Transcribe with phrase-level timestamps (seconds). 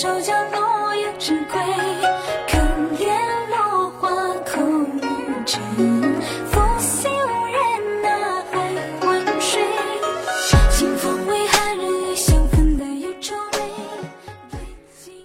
[0.00, 1.60] 手脚落叶之归。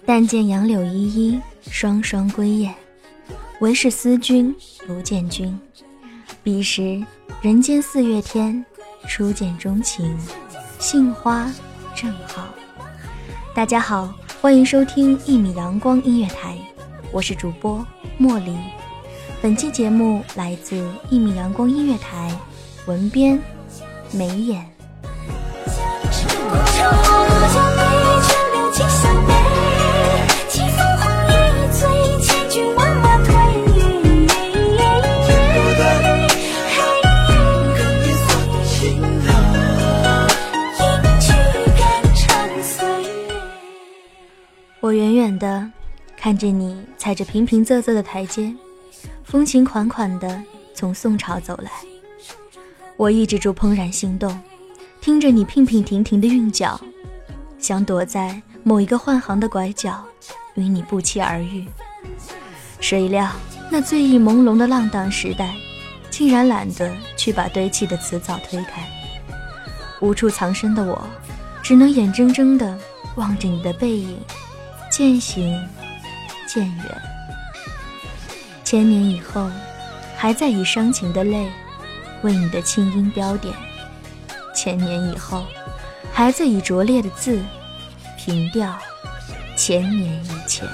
[0.06, 2.74] 但见杨柳依依，双双归雁。
[3.60, 4.52] 唯是思君
[4.88, 5.56] 不见君。
[6.42, 7.00] 彼时
[7.40, 8.64] 人间四月天，
[9.08, 10.18] 初见钟情，
[10.80, 11.48] 杏花
[11.94, 12.48] 正好。
[13.54, 14.12] 大家好，
[14.44, 16.58] 欢迎收听一米阳光音乐台，
[17.10, 17.82] 我是主播
[18.18, 18.54] 莫离。
[19.40, 22.30] 本期节目来自一米阳光音乐台，
[22.84, 23.40] 文编
[24.12, 24.70] 眉眼。
[44.84, 45.66] 我远远的
[46.14, 48.54] 看着你踩着平平仄仄的台阶，
[49.24, 50.42] 风情款款的
[50.74, 51.70] 从宋朝走来。
[52.98, 54.38] 我抑制住怦然心动，
[55.00, 56.78] 听着你娉娉婷婷的韵脚，
[57.58, 60.04] 想躲在某一个换行的拐角，
[60.52, 61.64] 与你不期而遇。
[62.78, 63.30] 谁料
[63.70, 65.54] 那醉意朦胧的浪荡时代，
[66.10, 68.86] 竟然懒得去把堆砌的词藻推开。
[70.02, 71.02] 无处藏身的我，
[71.62, 72.78] 只能眼睁睁地
[73.16, 74.18] 望着你的背影，
[74.96, 75.60] 渐行
[76.46, 77.02] 渐远。
[78.62, 79.50] 千年以后，
[80.16, 81.50] 还在以伤情的泪
[82.22, 83.52] 为你的清音标点；
[84.54, 85.44] 千年以后，
[86.12, 87.42] 还在以拙劣的字
[88.16, 88.72] 凭吊
[89.56, 90.64] 千年以前。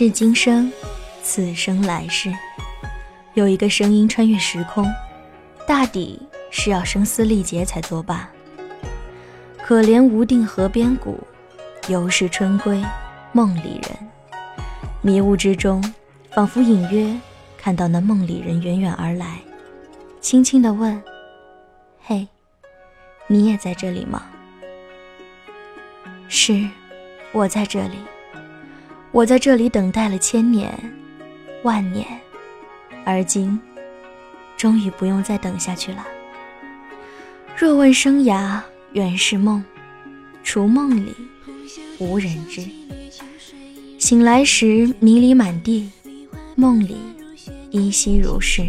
[0.00, 0.72] 世今生，
[1.24, 2.32] 此生来世，
[3.34, 4.86] 有一个声音穿越时空，
[5.66, 8.30] 大抵是要声嘶力竭才作罢。
[9.60, 11.18] 可怜无定河边骨，
[11.88, 12.80] 犹是春归
[13.32, 14.08] 梦里人。
[15.02, 15.82] 迷雾之中，
[16.30, 17.12] 仿佛隐约
[17.56, 19.40] 看到那梦里人远远而来，
[20.20, 21.02] 轻轻地问
[22.06, 22.28] ：“嘿，
[23.26, 24.22] 你也在这里吗？”
[26.30, 26.68] 是，
[27.32, 27.96] 我在这里。
[29.10, 30.72] 我在这里等待了千年、
[31.62, 32.06] 万年，
[33.04, 33.58] 而今
[34.56, 36.06] 终于不用再等下去了。
[37.56, 38.60] 若问生涯
[38.92, 39.64] 原是梦，
[40.44, 41.14] 除梦里
[41.98, 42.62] 无人知。
[43.98, 45.90] 醒来时迷离满地，
[46.54, 46.96] 梦里
[47.70, 48.64] 依稀如是。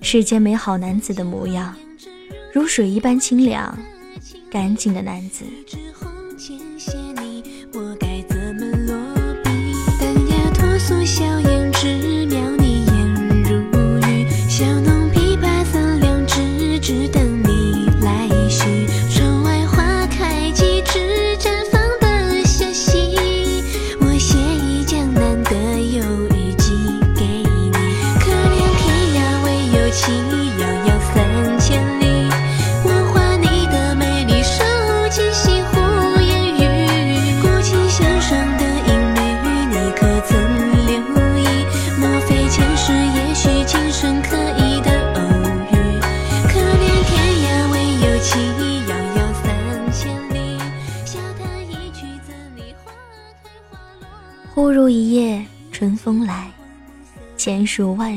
[0.00, 1.74] 世间美好男子的模样，
[2.52, 3.76] 如水一般清凉、
[4.50, 5.44] 干净的男子。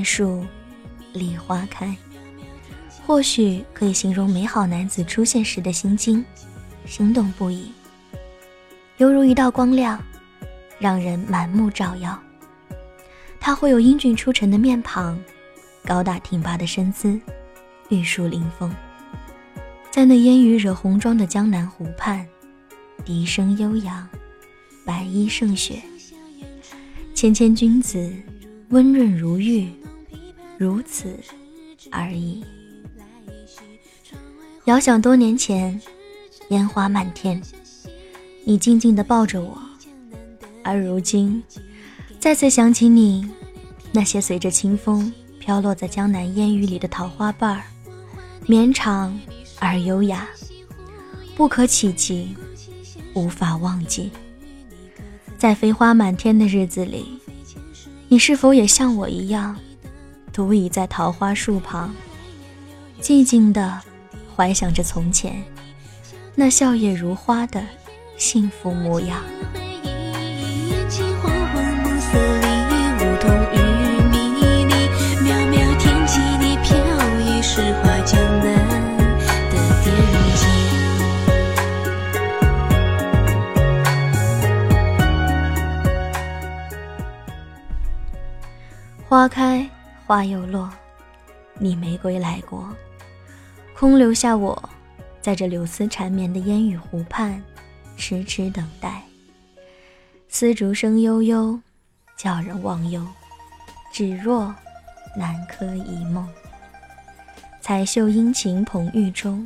[0.07, 0.41] 树
[1.11, 1.93] 梨花开。
[3.05, 6.23] 或许可以形容美好男子出现时的心境，
[6.85, 7.69] 心动不已，
[8.97, 10.01] 犹如一道光亮，
[10.79, 12.17] 让人满目照耀。
[13.37, 15.19] 他会有英俊出尘的面庞，
[15.83, 17.19] 高大挺拔的身姿，
[17.89, 18.73] 玉树临风，
[19.91, 22.25] 在那烟雨惹红妆的江南湖畔，
[23.03, 24.07] 笛声悠扬，
[24.85, 25.81] 白衣胜雪。
[27.13, 28.11] 谦谦君子，
[28.69, 29.69] 温润如玉，
[30.57, 31.15] 如此
[31.91, 32.43] 而已。
[34.65, 35.79] 遥想多年前，
[36.49, 37.41] 烟花漫天，
[38.43, 39.57] 你静静地抱着我，
[40.63, 41.41] 而如今，
[42.19, 43.29] 再次想起你，
[43.91, 47.63] 那些随着清风飘落在江南烟雨里的桃花瓣儿，
[48.45, 49.17] 绵长
[49.59, 50.27] 而优雅，
[51.35, 52.35] 不可企及，
[53.13, 54.11] 无法忘记。
[55.37, 57.05] 在飞花满天的日子里，
[58.09, 59.57] 你是否也像我一样，
[60.37, 61.95] 独倚在桃花树旁，
[63.01, 63.81] 寂静地
[64.35, 65.43] 怀想着从前
[66.35, 67.63] 那笑靥如花的
[68.17, 69.19] 幸福模样？
[89.09, 89.67] 花开
[90.07, 90.71] 花又落，
[91.59, 92.73] 你没归来过，
[93.75, 94.57] 空留下我，
[95.21, 97.43] 在这柳丝缠绵的烟雨湖畔，
[97.97, 99.03] 痴痴等待。
[100.29, 101.59] 丝竹声悠悠，
[102.15, 103.05] 叫人忘忧，
[103.91, 104.55] 只若
[105.17, 106.25] 南柯一梦。
[107.59, 109.45] 彩袖殷勤捧玉钟，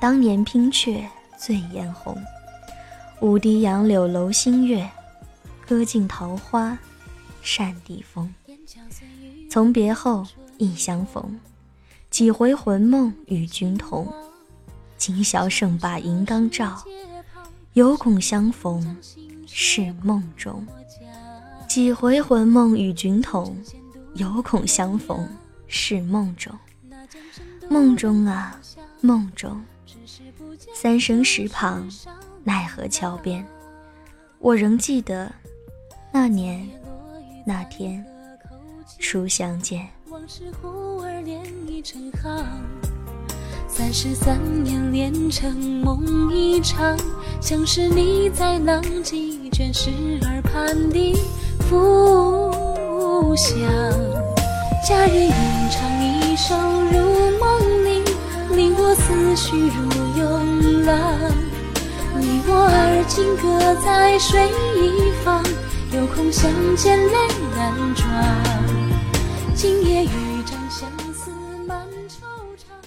[0.00, 2.16] 当年拼却醉眼红。
[3.20, 4.88] 舞笛杨柳楼新月，
[5.66, 6.78] 歌尽桃花
[7.42, 8.32] 扇底风。
[9.50, 10.26] 从别后
[10.58, 11.38] 亦相逢，
[12.10, 14.12] 几回魂梦与君同。
[14.96, 16.82] 今宵胜把银缸照，
[17.74, 18.96] 犹恐相逢
[19.46, 20.66] 是梦中。
[21.68, 23.56] 几回魂梦与君同，
[24.14, 25.28] 犹恐相逢
[25.66, 26.52] 是梦中。
[27.68, 28.58] 梦中啊，
[29.00, 29.62] 梦中，
[30.74, 31.88] 三生石旁，
[32.44, 33.44] 奈何桥边，
[34.38, 35.30] 我仍记得
[36.12, 36.68] 那年
[37.44, 38.04] 那天。
[38.98, 42.44] 初相见，往事忽而连已成行。
[43.68, 46.96] 三十三年连成梦一场，
[47.40, 49.90] 像是你在浪迹卷石
[50.22, 51.14] 耳畔的
[51.60, 53.58] 浮想。
[54.86, 55.32] 佳人吟
[55.70, 58.02] 唱一首入梦里，
[58.54, 60.94] 令我思绪如涌浪。
[62.20, 65.42] 你我而今各在水一方，
[65.92, 68.53] 有空相见泪难装。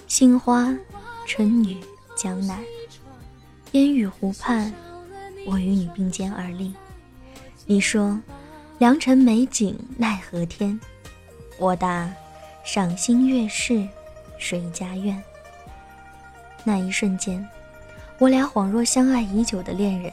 [0.06, 0.76] 杏花，
[1.26, 1.78] 春雨，
[2.14, 2.58] 江南，
[3.72, 4.70] 烟雨湖畔，
[5.46, 6.74] 我与你并肩而立。
[7.64, 8.20] 你说，
[8.76, 10.78] 良辰美景奈何天？
[11.58, 12.12] 我答，
[12.64, 13.88] 赏心悦事
[14.38, 15.22] 谁家院？
[16.64, 17.48] 那一瞬间，
[18.18, 20.12] 我俩恍若相爱已久的恋人，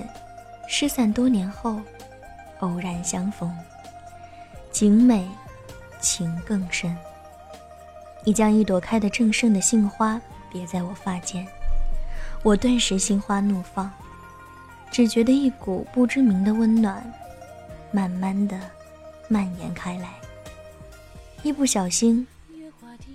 [0.70, 1.82] 失散多年后，
[2.60, 3.54] 偶然相逢，
[4.72, 5.28] 景美。
[6.00, 6.96] 情更深。
[8.24, 10.20] 你将一朵开得正盛的杏花
[10.52, 11.46] 别在我发间，
[12.42, 13.92] 我顿时心花怒放，
[14.92, 17.14] 只觉得一股不知名的温暖，
[17.92, 18.60] 慢慢的
[19.28, 20.10] 蔓延开来，
[21.44, 22.26] 一不小心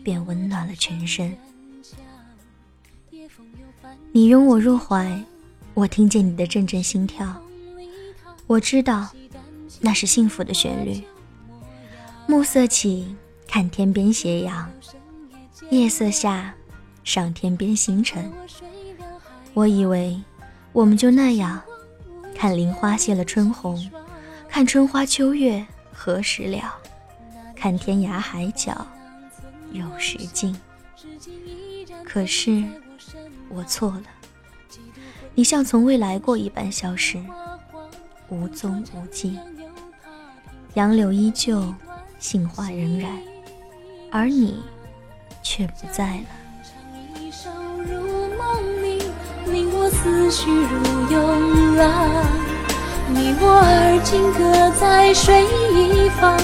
[0.05, 1.37] 便温暖了全身。
[4.13, 5.21] 你拥我入怀，
[5.75, 7.41] 我听见你的阵阵心跳，
[8.47, 9.09] 我知道
[9.81, 11.03] 那是幸福的旋律。
[12.31, 13.17] 暮色起，
[13.49, 14.71] 看天边斜阳，
[15.71, 16.55] 夜色下，
[17.03, 18.31] 赏天边星辰。
[19.53, 20.23] 我以为
[20.73, 21.61] 我们就那样，
[22.33, 23.91] 看林花谢了春红，
[24.49, 26.73] 看春花秋月何时了，
[27.57, 28.87] 看天涯海角
[29.73, 30.57] 有时尽。
[32.05, 32.63] 可是
[33.49, 34.05] 我错了，
[35.35, 37.21] 你像从未来过一般消失，
[38.29, 39.37] 无踪无迹。
[40.75, 41.75] 杨柳依旧，
[42.21, 43.11] 杏花仍然，
[44.13, 44.63] 而你。
[45.43, 46.27] 却不在了。
[47.19, 47.49] 一首
[47.79, 48.99] 如梦令，
[49.47, 52.07] 令我思绪如涌浪。
[53.09, 56.39] 你我而今各在水一方，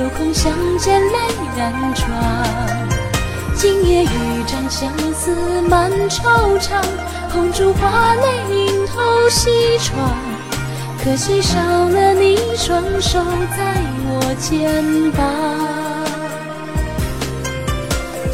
[0.00, 1.18] 有空相见泪
[1.58, 2.06] 染妆。
[3.56, 6.80] 今夜雨沾相思满惆怅，
[7.30, 10.16] 红烛花泪映透西窗。
[11.06, 13.22] 可惜少了你双手
[13.56, 13.76] 在
[14.08, 14.82] 我肩
[15.12, 15.22] 膀。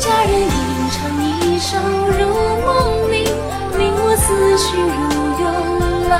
[0.01, 0.49] 佳人吟
[0.91, 1.77] 唱一首
[2.17, 2.33] 如
[2.65, 3.25] 梦令，
[3.79, 4.89] 令我思绪如
[5.39, 5.45] 涌
[6.09, 6.17] 浪。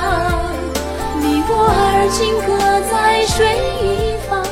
[1.23, 2.53] 你我而今各
[2.91, 4.45] 在水一方，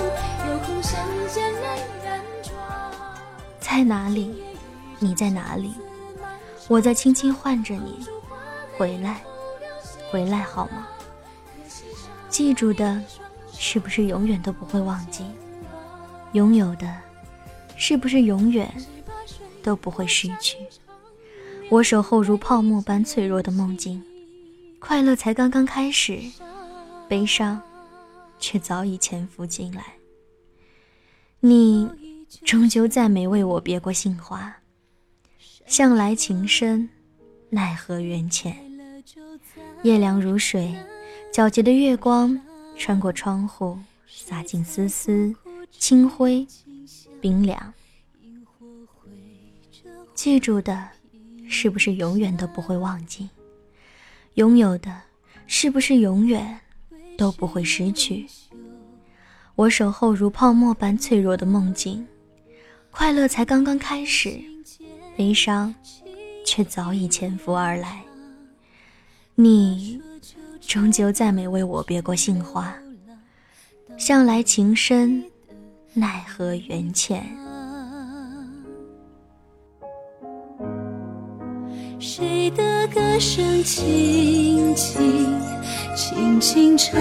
[0.48, 1.66] 有空相见泪
[2.02, 2.56] 染妆。
[3.60, 4.42] 在哪里？
[4.98, 5.74] 你在哪里？
[6.66, 8.06] 我在轻轻唤着你，
[8.78, 9.20] 回来，
[10.10, 10.88] 回来好吗？
[12.30, 13.02] 记住的，
[13.52, 15.24] 是不是永远都不会忘记？
[16.32, 16.96] 拥有的，
[17.76, 18.72] 是不是永远？
[19.62, 20.56] 都不会失去。
[21.68, 24.02] 我守候如泡沫般脆弱的梦境，
[24.78, 26.18] 快乐才刚刚开始，
[27.08, 27.60] 悲伤
[28.38, 29.84] 却早已潜伏进来。
[31.40, 31.90] 你
[32.44, 34.56] 终究再没为我别过杏花，
[35.66, 36.88] 向来情深，
[37.50, 38.56] 奈何缘浅。
[39.82, 40.74] 夜凉如水，
[41.32, 42.38] 皎洁的月光
[42.76, 45.32] 穿过窗户，洒进丝丝
[45.70, 46.44] 清辉，
[47.20, 47.72] 冰凉。
[50.12, 50.88] 记住的，
[51.48, 53.30] 是不是永远都不会忘记？
[54.34, 55.02] 拥有的，
[55.46, 56.58] 是不是永远
[57.16, 58.26] 都不会失去？
[59.54, 62.04] 我守候如泡沫般脆弱的梦境，
[62.90, 64.40] 快乐才刚刚开始，
[65.16, 65.72] 悲伤
[66.44, 68.02] 却早已潜伏而来。
[69.36, 70.02] 你
[70.70, 72.72] 终究再没为我别过杏花，
[73.98, 75.20] 向来情深，
[75.94, 77.26] 奈何缘浅。
[81.98, 85.26] 谁的歌声轻轻
[85.96, 86.94] 轻轻唱？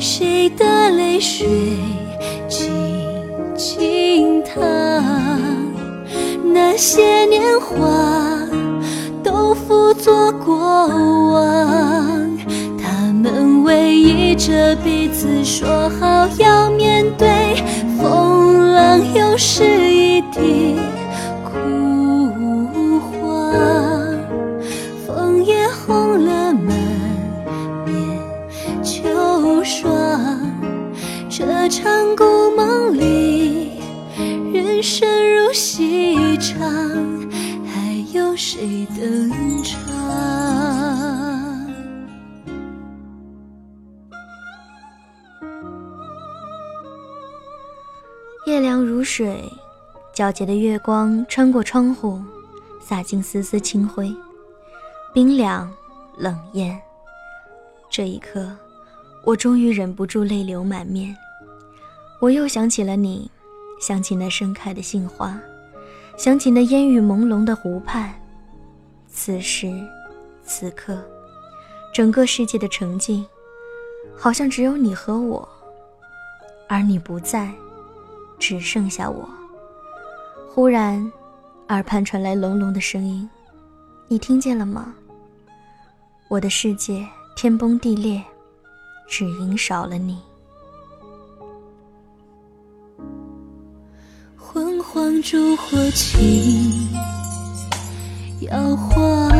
[0.00, 1.46] 谁的泪水
[2.48, 2.68] 静
[3.54, 4.60] 静淌？
[6.52, 8.44] 那些年华
[9.22, 10.56] 都付作过
[11.32, 12.36] 往，
[12.76, 17.28] 他们偎依着彼此说好要面对
[17.96, 20.76] 风浪，又是一地。
[50.22, 52.22] 皎洁的月光穿过窗户，
[52.80, 54.14] 洒进丝丝清辉，
[55.12, 55.68] 冰凉
[56.16, 56.80] 冷艳。
[57.90, 58.56] 这一刻，
[59.24, 61.16] 我终于忍不住泪流满面。
[62.20, 63.28] 我又想起了你，
[63.80, 65.36] 想起那盛开的杏花，
[66.16, 68.14] 想起那烟雨朦胧的湖畔。
[69.08, 69.72] 此时，
[70.44, 71.02] 此刻，
[71.92, 73.26] 整个世界的沉静，
[74.16, 75.48] 好像只有你和我，
[76.68, 77.52] 而你不在，
[78.38, 79.28] 只剩下我。
[80.54, 81.10] 忽然，
[81.68, 83.26] 耳畔传来隆隆的声音，
[84.06, 84.92] 你听见了吗？
[86.28, 88.22] 我的世界天崩地裂，
[89.08, 90.18] 只因少了你。
[94.36, 96.90] 昏黄烛火起
[98.40, 99.30] 摇晃，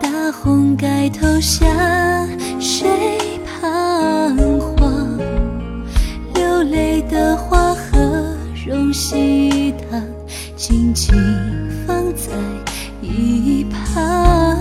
[0.00, 2.26] 大红盖头下
[2.58, 5.18] 谁彷徨？
[6.32, 8.34] 流泪的花和
[8.66, 8.90] 容
[9.72, 10.02] 他，
[10.56, 11.14] 静静
[11.86, 12.32] 放在
[13.00, 14.56] 一旁。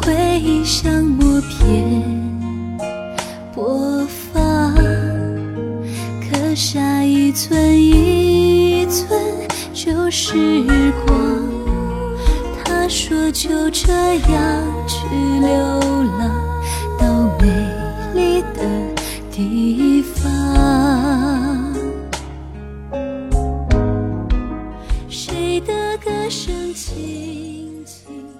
[0.00, 2.02] 回忆像默片
[3.54, 4.74] 播放，
[6.20, 7.22] 刻下一。
[7.34, 9.18] 寸一寸
[9.72, 11.16] 旧时光，
[12.62, 15.06] 他说就这样去
[15.40, 15.48] 流
[16.18, 16.51] 浪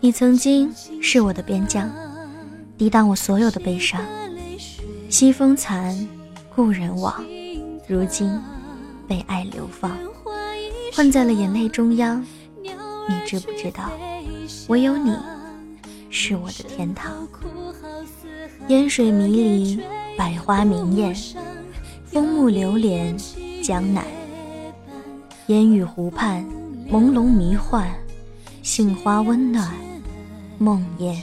[0.05, 0.69] 你曾经
[1.01, 1.89] 是我的边疆，
[2.77, 4.05] 抵挡我所有的悲伤。
[5.09, 5.97] 西风残，
[6.53, 7.25] 故人往，
[7.87, 8.37] 如今
[9.07, 9.97] 被爱流放，
[10.93, 12.21] 困在了眼泪中央。
[12.65, 13.93] 你知不知道，
[14.67, 15.17] 唯有你
[16.11, 17.13] 是我的天堂。
[18.67, 19.81] 烟水迷离，
[20.19, 21.15] 百花明艳，
[22.07, 23.17] 枫木流连
[23.63, 24.05] 江南。
[25.47, 26.45] 烟雨湖畔，
[26.91, 27.89] 朦胧迷幻，
[28.63, 29.73] 杏花温暖，
[30.63, 31.17] 梦魇。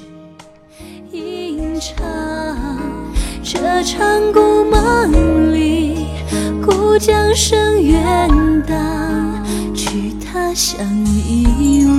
[1.13, 1.95] 吟唱
[3.41, 6.07] 这场故梦里，
[6.61, 8.29] 故江声远
[8.67, 9.41] 荡，
[9.73, 11.98] 去他乡遗忘。